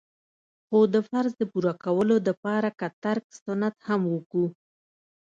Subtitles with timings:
[0.67, 4.45] خو د فرض د پوره کولو د پاره که ترک سنت هم وکو.